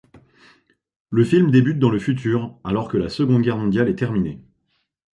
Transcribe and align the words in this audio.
Le 1.11 1.23
film 1.23 1.51
débute 1.51 1.77
dans 1.77 1.91
le 1.91 1.99
futur, 1.99 2.57
alors 2.63 2.87
que 2.87 2.97
la 2.97 3.07
Seconde 3.07 3.43
Guerre 3.43 3.57
mondiale 3.57 3.87
est 3.87 3.93
terminée. 3.93 4.41